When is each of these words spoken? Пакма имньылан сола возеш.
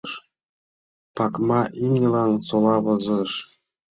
Пакма 1.15 1.61
имньылан 1.83 2.31
сола 2.47 2.75
возеш. 2.85 3.31